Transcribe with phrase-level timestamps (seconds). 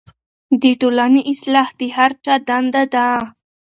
[0.61, 3.07] د ټولنې اصلاح د هر چا دنده ده.